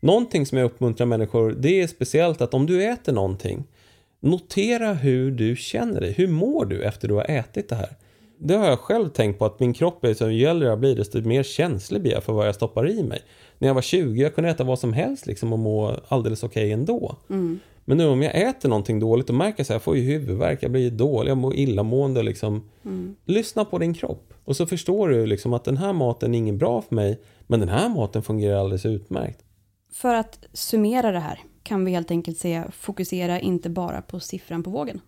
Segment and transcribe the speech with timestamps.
[0.00, 3.64] Någonting som jag uppmuntrar människor, det är speciellt att om du äter någonting,
[4.20, 6.12] notera hur du känner dig.
[6.12, 7.96] Hur mår du efter du har ätit det här?
[8.38, 10.96] Det har jag själv tänkt på att min kropp är så ju äldre jag blir
[10.96, 13.22] desto mer känslig blir jag för vad jag stoppar i mig.
[13.58, 16.62] När jag var 20 jag kunde äta vad som helst liksom och må alldeles okej
[16.62, 17.16] okay ändå.
[17.30, 17.58] Mm.
[17.84, 20.70] Men nu om jag äter någonting dåligt och märker här, jag får ju huvudvärk, jag
[20.70, 22.68] blir dålig, jag mår illamående liksom.
[22.84, 23.16] Mm.
[23.24, 24.32] Lyssna på din kropp.
[24.44, 27.60] Och så förstår du liksom att den här maten är ingen bra för mig, men
[27.60, 29.44] den här maten fungerar alldeles utmärkt.
[29.92, 34.62] För att summera det här kan vi helt enkelt säga fokusera inte bara på siffran
[34.62, 35.00] på vågen.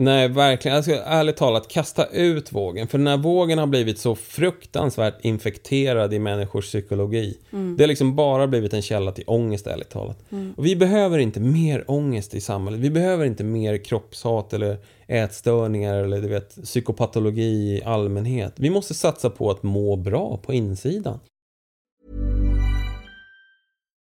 [0.00, 0.76] Nej, verkligen.
[0.76, 2.88] Alltså, ärligt talat, kasta ut vågen.
[2.88, 7.38] För den här vågen har blivit så fruktansvärt infekterad i människors psykologi.
[7.52, 7.76] Mm.
[7.76, 10.32] Det har liksom bara blivit en källa till ångest, ärligt talat.
[10.32, 10.54] Mm.
[10.56, 12.80] Och vi behöver inte mer ångest i samhället.
[12.80, 18.52] Vi behöver inte mer kroppshat eller ätstörningar eller du vet, psykopatologi i allmänhet.
[18.56, 21.20] Vi måste satsa på att må bra på insidan.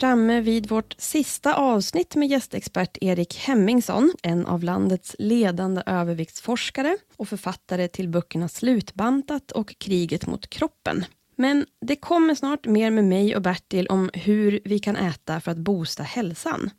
[0.00, 7.28] Framme vid vårt sista avsnitt med gästexpert Erik Hemmingsson, en av landets ledande överviktsforskare och
[7.28, 11.04] författare till böckerna Slutbantat och Kriget mot kroppen.
[11.36, 15.50] Men det kommer snart mer med mig och Bertil om hur vi kan äta för
[15.50, 16.70] att boosta hälsan.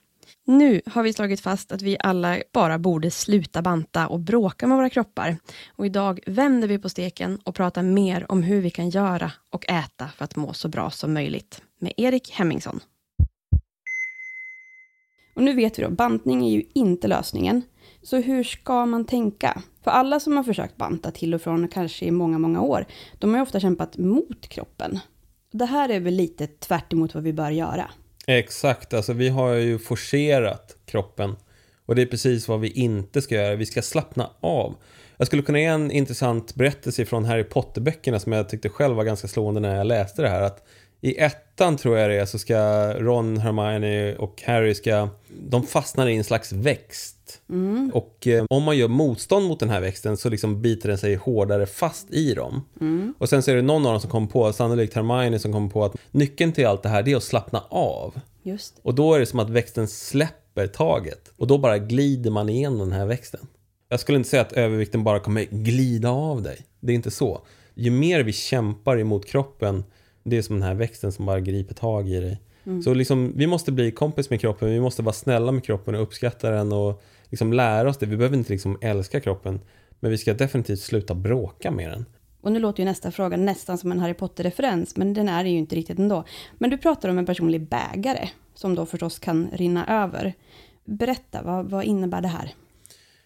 [0.46, 4.78] Nu har vi slagit fast att vi alla bara borde sluta banta och bråka med
[4.78, 5.38] våra kroppar.
[5.76, 9.70] Och idag vänder vi på steken och pratar mer om hur vi kan göra och
[9.70, 11.62] äta för att må så bra som möjligt.
[11.80, 12.80] Med Erik Hemmingsson.
[15.34, 17.62] Och nu vet vi då, bantning är ju inte lösningen.
[18.04, 19.62] Så hur ska man tänka?
[19.84, 22.86] För alla som har försökt banta till och från, kanske i många, många år,
[23.20, 25.00] de har ju ofta kämpat mot kroppen.
[25.52, 27.92] Det här är väl lite tvärt vad vi bör göra.
[28.28, 31.36] Exakt, alltså vi har ju forcerat kroppen.
[31.86, 34.76] Och det är precis vad vi inte ska göra, vi ska slappna av.
[35.18, 39.04] Jag skulle kunna ge en intressant berättelse från Harry Potter-böckerna som jag tyckte själv var
[39.04, 40.42] ganska slående när jag läste det här.
[40.42, 40.68] Att
[41.04, 45.10] i ettan tror jag det är så ska Ron, Hermione och Harry ska,
[45.50, 47.42] de fastnar i en slags växt.
[47.50, 47.92] Mm.
[47.94, 51.16] Och eh, om man gör motstånd mot den här växten så liksom biter den sig
[51.16, 52.66] hårdare fast i dem.
[52.82, 53.14] Mm.
[53.18, 55.70] Och sen så är det någon av dem som kommer på, sannolikt Hermione som kommer
[55.70, 58.20] på att nyckeln till allt det här det är att slappna av.
[58.44, 58.80] Just.
[58.82, 61.32] Och då är det som att växten släpper taget.
[61.38, 63.48] Och då bara glider man igenom den här växten.
[63.90, 66.66] Jag skulle inte säga att övervikten bara kommer glida av dig.
[66.80, 67.42] Det är inte så.
[67.74, 69.84] Ju mer vi kämpar emot kroppen,
[70.24, 72.42] det är som den här växten som bara griper tag i dig.
[72.64, 72.82] Mm.
[72.82, 76.02] Så liksom, vi måste bli kompis med kroppen, vi måste vara snälla med kroppen och
[76.02, 78.06] uppskatta den och liksom lära oss det.
[78.06, 79.60] Vi behöver inte liksom älska kroppen,
[80.00, 82.06] men vi ska definitivt sluta bråka med den.
[82.42, 85.50] Och nu låter ju nästa fråga nästan som en Harry Potter-referens, men den är det
[85.50, 86.24] ju inte riktigt ändå.
[86.58, 90.34] Men du pratar om en personlig bägare, som då förstås kan rinna över.
[90.86, 92.54] Berätta, vad, vad innebär det här?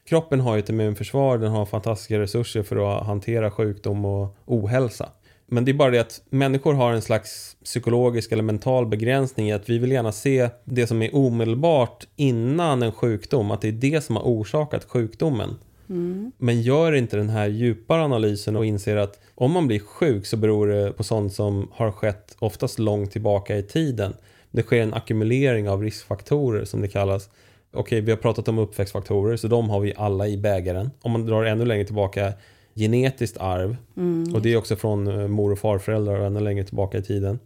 [0.06, 5.10] kroppen har ju ett immunförsvar, den har fantastiska resurser för att hantera sjukdom och ohälsa.
[5.48, 9.54] Men det är bara det att människor har en slags psykologisk eller mental begränsning i
[9.54, 13.72] att vi vill gärna se det som är omedelbart innan en sjukdom, att det är
[13.72, 15.56] det som har orsakat sjukdomen.
[15.90, 16.32] Mm.
[16.38, 20.38] Men gör inte den här djupare analysen och inser att om man blir sjuk så
[20.38, 24.14] beror det på sånt som har skett oftast långt tillbaka i tiden.
[24.52, 27.30] Det sker en ackumulering av riskfaktorer som det kallas.
[27.74, 30.92] Okej, vi har pratat om uppväxtfaktorer, så de har vi alla i bägaren.
[31.02, 32.34] Om man drar ännu längre tillbaka,
[32.76, 33.78] genetiskt arv.
[33.98, 34.34] Mm.
[34.34, 37.40] Och det är också från eh, mor och farföräldrar och ännu längre tillbaka i tiden.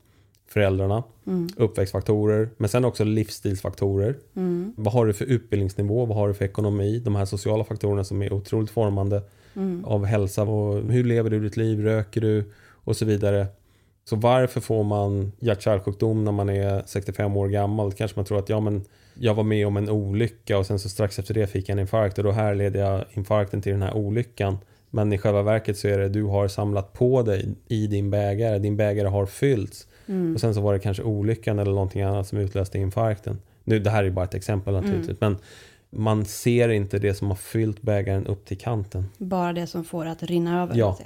[0.48, 1.50] Föräldrarna, mm.
[1.58, 4.16] uppväxtfaktorer, men sen också livsstilsfaktorer.
[4.36, 4.74] Mm.
[4.78, 6.06] Vad har du för utbildningsnivå?
[6.06, 7.00] Vad har du för ekonomi?
[7.00, 9.22] De här sociala faktorerna som är otroligt formande
[9.56, 9.86] mm.
[9.86, 10.44] av hälsa.
[10.44, 11.82] Och hur lever du ditt liv?
[11.82, 12.52] Röker du?
[12.84, 13.48] Och så vidare.
[14.10, 17.94] Så varför får man hjärt-kärlsjukdom när man är 65 år gammal?
[17.94, 20.90] Kanske man tror att ja, men jag var med om en olycka och sen så
[20.90, 23.94] strax efter det fick jag en infarkt och då härleder jag infarkten till den här
[23.94, 24.58] olyckan.
[24.90, 28.60] Men i själva verket så är det du har samlat på dig i din bägare,
[28.60, 29.88] din bägare har fyllts.
[30.08, 30.34] Mm.
[30.34, 33.40] Och sen så var det kanske olyckan eller någonting annat som utlöste infarkten.
[33.64, 35.22] Nu, det här är bara ett exempel naturligtvis.
[35.22, 35.34] Mm.
[35.34, 35.38] Men
[35.90, 39.06] man ser inte det som har fyllt bägaren upp till kanten.
[39.18, 40.76] Bara det som får att rinna över.
[40.76, 40.98] Ja.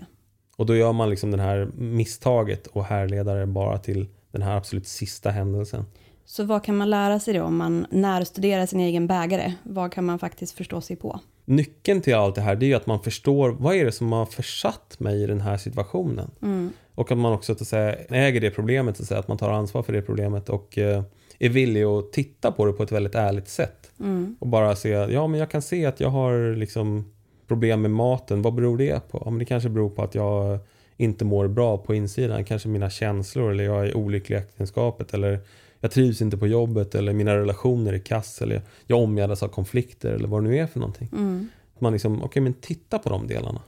[0.56, 4.58] Och då gör man liksom det här misstaget och härleder det bara till den här
[4.58, 5.86] absolut sista händelsen.
[6.26, 9.54] Så vad kan man lära sig då om man närstuderar sin egen bägare?
[9.64, 11.20] Vad kan man faktiskt förstå sig på?
[11.46, 14.26] Nyckeln till allt det här det är att man förstår vad är det som har
[14.26, 16.32] försatt mig i den här situationen.
[16.42, 16.70] Mm.
[16.96, 19.84] Och att man också att säga, äger det problemet, att, säga, att man tar ansvar
[19.84, 21.04] för det problemet och eh,
[21.40, 23.92] är villig att titta på det på ett väldigt ärligt sätt.
[24.00, 24.36] Mm.
[24.40, 27.14] Och bara se, ja men jag kan se att jag har liksom
[27.48, 29.22] problem med maten, vad beror det på?
[29.26, 30.60] Ja, men det kanske beror på att jag
[30.98, 35.40] inte mår bra på insidan, kanske mina känslor eller jag är olycklig i äktenskapet eller
[35.84, 40.12] jag trivs inte på jobbet eller mina relationer är kass eller jag omgärdas av konflikter
[40.12, 41.10] eller vad det nu är för någonting.
[41.12, 41.50] Mm.
[41.80, 43.62] Man liksom, okej okay, men titta på de delarna.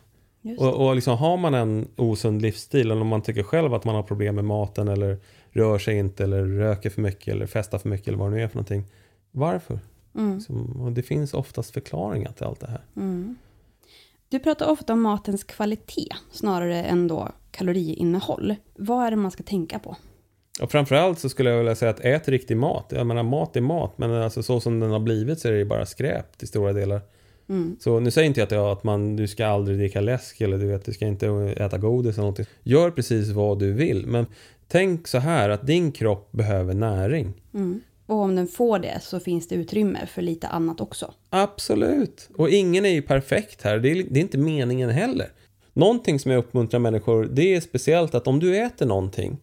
[0.58, 3.96] Och, och liksom, har man en osund livsstil eller om man tycker själv att man
[3.96, 5.18] har problem med maten eller
[5.50, 8.44] rör sig inte eller röker för mycket eller festar för mycket eller vad det nu
[8.44, 8.86] är för någonting.
[9.32, 9.80] Varför?
[10.16, 10.36] Mm.
[10.36, 12.82] Liksom, och det finns oftast förklaringar till allt det här.
[12.96, 13.36] Mm.
[14.30, 18.56] Du pratar ofta om matens kvalitet snarare än då kaloriinnehåll.
[18.76, 19.96] Vad är det man ska tänka på?
[20.62, 22.86] Och framförallt så skulle jag vilja säga att ät riktig mat.
[22.90, 25.58] Jag menar mat är mat, men alltså så som den har blivit så är det
[25.58, 27.02] ju bara skräp till stora delar.
[27.50, 27.76] Mm.
[27.80, 30.86] Så nu säger inte jag att man, du ska aldrig dricka läsk eller du vet,
[30.86, 32.46] du ska inte äta godis eller någonting.
[32.64, 34.26] Gör precis vad du vill, men
[34.68, 37.34] tänk så här att din kropp behöver näring.
[37.54, 37.82] Mm.
[38.06, 41.14] Och om den får det så finns det utrymme för lite annat också.
[41.30, 42.30] Absolut.
[42.36, 43.80] Och ingen är ju perfekt här.
[43.80, 45.28] Det är, det är inte meningen heller.
[45.74, 49.38] Någonting som jag uppmuntrar människor, det är speciellt att om du äter någonting,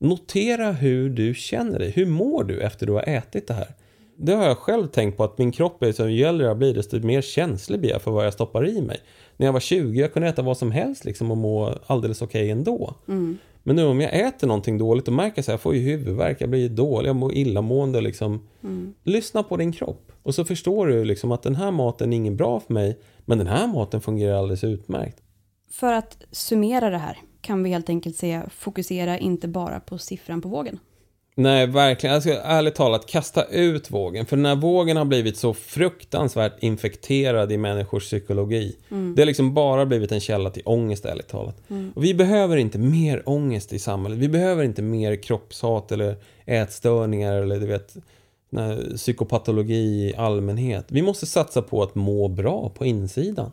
[0.00, 1.90] notera hur du känner dig.
[1.90, 3.68] Hur mår du efter du har ätit det här?
[4.16, 7.00] Det har jag själv tänkt på att min kropp är ju äldre jag blir desto
[7.00, 9.00] mer känslig blir jag för vad jag stoppar i mig.
[9.36, 12.42] När jag var 20 jag kunde äta vad som helst liksom och må alldeles okej
[12.42, 12.94] okay ändå.
[13.08, 13.38] Mm.
[13.62, 16.50] Men nu om jag äter någonting dåligt och märker att jag får ju huvudvärk, jag
[16.50, 18.48] blir dålig, jag mår illamående liksom.
[18.62, 18.94] Mm.
[19.02, 20.12] Lyssna på din kropp.
[20.22, 23.38] Och så förstår du liksom att den här maten är ingen bra för mig, men
[23.38, 25.22] den här maten fungerar alldeles utmärkt.
[25.70, 30.42] För att summera det här kan vi helt enkelt säga fokusera inte bara på siffran
[30.42, 30.78] på vågen.
[31.34, 32.22] Nej, verkligen.
[32.22, 34.26] Ska ärligt talat kasta ut vågen.
[34.26, 38.76] För den här vågen har blivit så fruktansvärt infekterad i människors psykologi.
[38.90, 39.14] Mm.
[39.14, 41.70] Det har liksom bara blivit en källa till ångest, ärligt talat.
[41.70, 41.92] Mm.
[41.94, 44.18] Och vi behöver inte mer ångest i samhället.
[44.18, 46.16] Vi behöver inte mer kroppshat eller
[46.46, 47.96] ätstörningar eller du vet,
[48.96, 50.86] psykopatologi i allmänhet.
[50.88, 53.52] Vi måste satsa på att må bra på insidan.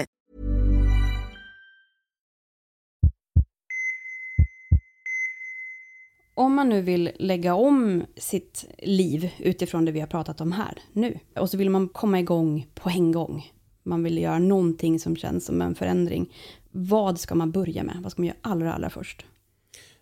[6.51, 10.77] Om man nu vill lägga om sitt liv utifrån det vi har pratat om här
[10.93, 13.51] nu, och så vill man komma igång på en gång.
[13.83, 16.33] Man vill göra någonting som känns som en förändring.
[16.71, 17.97] Vad ska man börja med?
[18.01, 19.25] Vad ska man göra allra, allra först?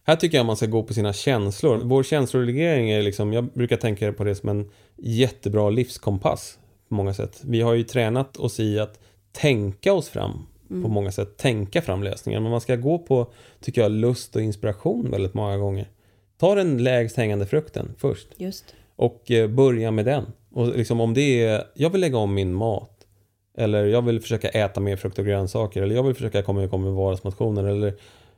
[0.03, 1.81] Här tycker jag man ska gå på sina känslor.
[1.83, 7.13] Vår känsloreglering är liksom, jag brukar tänka på det som en jättebra livskompass på många
[7.13, 7.41] sätt.
[7.43, 8.99] Vi har ju tränat oss i att
[9.31, 12.39] tänka oss fram på många sätt, tänka fram lösningar.
[12.39, 15.87] Men man ska gå på, tycker jag, lust och inspiration väldigt många gånger.
[16.39, 18.75] Ta den lägst hängande frukten först Just.
[18.95, 20.25] och eh, börja med den.
[20.53, 22.99] Och liksom om det är, jag vill lägga om min mat.
[23.57, 25.81] Eller jag vill försöka äta mer frukt och grönsaker.
[25.81, 27.65] Eller jag vill försöka komma igång med vardagsmotionen.
[27.65, 27.95] Eller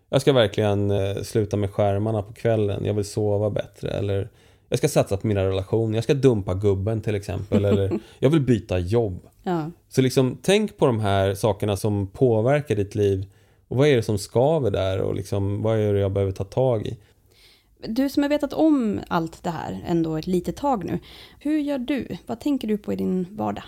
[0.09, 2.85] jag ska verkligen eh, sluta med skärmarna på kvällen.
[2.85, 3.89] Jag vill sova bättre.
[3.89, 4.29] Eller
[4.69, 5.97] jag ska satsa på mina relationer.
[5.97, 7.65] Jag ska dumpa gubben till exempel.
[7.65, 9.19] Eller jag vill byta jobb.
[9.43, 9.71] Ja.
[9.89, 13.25] Så liksom tänk på de här sakerna som påverkar ditt liv.
[13.67, 15.01] Och vad är det som skaver där?
[15.01, 16.97] Och liksom, vad är det jag behöver ta tag i?
[17.87, 20.99] Du som har vetat om allt det här ändå ett litet tag nu.
[21.39, 22.07] Hur gör du?
[22.25, 23.63] Vad tänker du på i din vardag?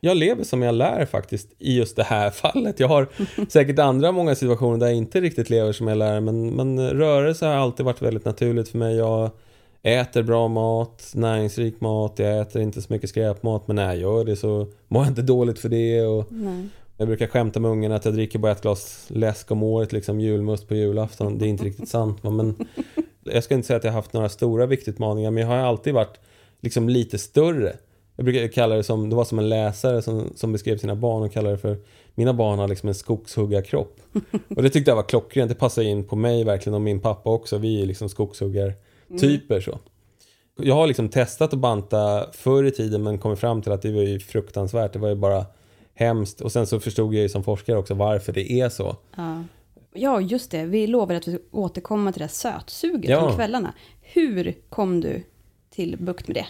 [0.00, 2.80] Jag lever som jag lär faktiskt i just det här fallet.
[2.80, 3.08] Jag har
[3.48, 6.20] säkert andra många situationer där jag inte riktigt lever som jag lär.
[6.20, 8.96] Men, men rörelse har alltid varit väldigt naturligt för mig.
[8.96, 9.30] Jag
[9.82, 12.18] äter bra mat, näringsrik mat.
[12.18, 13.66] Jag äter inte så mycket skräpmat.
[13.66, 16.02] Men när jag gör det så mår jag inte dåligt för det.
[16.02, 16.68] Och Nej.
[16.96, 20.20] jag brukar skämta med ungarna att jag dricker bara ett glas läsk om året, liksom
[20.20, 21.38] julmust på julafton.
[21.38, 22.22] Det är inte riktigt sant.
[22.22, 22.66] Men
[23.24, 25.30] jag ska inte säga att jag haft några stora viktutmaningar.
[25.30, 26.20] Men jag har alltid varit
[26.60, 27.76] liksom lite större.
[28.16, 31.22] Jag brukar kalla det som, det var som en läsare som, som beskrev sina barn
[31.22, 31.76] och kallade det för
[32.14, 34.00] Mina barn har liksom en skogshuggarkropp.
[34.56, 37.30] Och det tyckte jag var klockrent, det passar in på mig verkligen och min pappa
[37.30, 37.58] också.
[37.58, 39.78] Vi är liksom skogshuggartyper så.
[40.56, 43.92] Jag har liksom testat att banta förr i tiden men kommit fram till att det
[43.92, 44.92] var ju fruktansvärt.
[44.92, 45.46] Det var ju bara
[45.94, 46.40] hemskt.
[46.40, 48.96] Och sen så förstod jag ju som forskare också varför det är så.
[49.16, 49.42] Ja.
[49.94, 50.64] Ja, just det.
[50.64, 53.18] Vi lovade att vi skulle återkomma till det här sötsuget Ja.
[53.30, 53.74] om kvällarna.
[54.00, 55.22] Hur kom du
[55.70, 56.46] till bukt med det?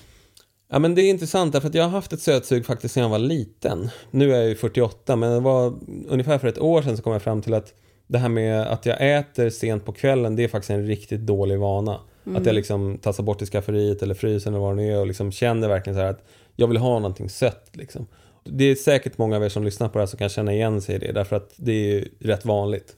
[0.71, 3.11] Ja men det är intressant därför att jag har haft ett sötsug faktiskt sedan jag
[3.11, 3.91] var liten.
[4.11, 5.75] Nu är jag ju 48 men det var
[6.09, 7.75] ungefär för ett år sedan så kom jag fram till att
[8.07, 11.59] det här med att jag äter sent på kvällen det är faktiskt en riktigt dålig
[11.59, 12.01] vana.
[12.37, 15.07] Att jag liksom tassar bort till skafferiet eller frysen eller vad det nu är och
[15.07, 16.25] liksom känner verkligen så här att
[16.57, 18.07] jag vill ha någonting sött liksom.
[18.45, 20.81] Det är säkert många av er som lyssnar på det här som kan känna igen
[20.81, 22.97] sig i det därför att det är ju rätt vanligt.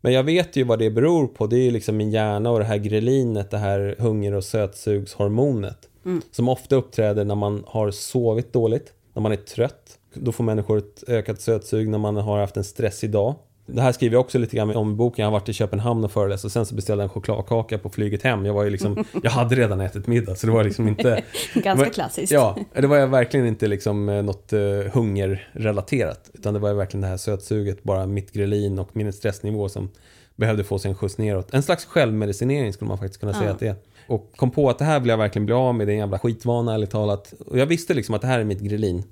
[0.00, 1.46] Men jag vet ju vad det beror på.
[1.46, 5.88] Det är ju liksom min hjärna och det här grelinet, det här hunger och sötsugshormonet.
[6.30, 9.98] Som ofta uppträder när man har sovit dåligt, när man är trött.
[10.14, 13.34] Då får människor ett ökat sötsug när man har haft en stressig dag.
[13.66, 15.22] Det här skriver jag också lite grann om boken.
[15.22, 17.88] Jag har varit i Köpenhamn och föreläst och sen så beställde jag en chokladkaka på
[17.90, 18.46] flyget hem.
[18.46, 21.22] Jag var ju liksom, jag hade redan ätit middag så det var liksom inte...
[21.54, 22.32] Ganska klassiskt.
[22.32, 24.58] Ja, det var ju verkligen inte liksom eh, något uh,
[24.92, 26.30] hungerrelaterat.
[26.34, 29.90] Utan det var verkligen det här sötsuget, bara mitt grelin och min stressnivå som
[30.36, 31.54] behövde få sig en skjuts neråt.
[31.54, 33.52] En slags självmedicinering skulle man faktiskt kunna säga Ja.
[33.52, 33.76] att det är.
[34.06, 35.98] Och kom på att det här vill jag verkligen bli av med, det är en
[36.00, 37.34] jävla skitvana ärligt talat.
[37.46, 39.02] Och jag visste liksom att det här är mitt grelin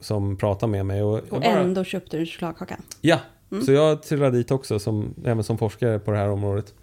[0.00, 1.02] som pratar med mig.
[1.02, 2.76] Och, jag Och bara- ändå köpte du en chokladkaka.
[3.00, 3.18] Ja,
[3.62, 6.74] så jag trillade dit också, som, även som forskare på det här området.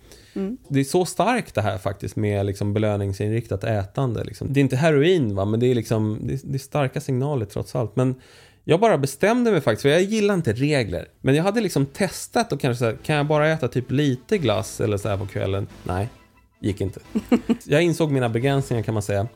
[0.68, 4.24] Det är så starkt det här faktiskt med liksom belöningsinriktat ätande.
[4.24, 4.54] Liksom.
[4.54, 7.46] Det är inte heroin va, men det är, liksom, det är, det är starka signaler
[7.46, 7.96] trots allt.
[7.96, 8.16] Men
[8.64, 11.08] jag bara bestämde mig faktiskt, för jag gillar inte regler.
[11.22, 14.38] Men jag hade liksom testat och kanske så här, kan jag bara äta typ lite
[14.38, 15.68] glass eller så här på kvällen?
[15.84, 16.10] Nej,
[16.60, 17.00] gick inte.
[17.66, 19.28] Jag insåg mina begränsningar kan man säga.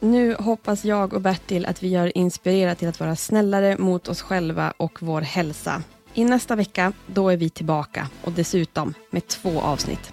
[0.00, 4.22] Nu hoppas jag och Bertil att vi gör inspirerat till att vara snällare mot oss
[4.22, 5.82] själva och vår hälsa.
[6.14, 10.12] I nästa vecka, då är vi tillbaka och dessutom med två avsnitt.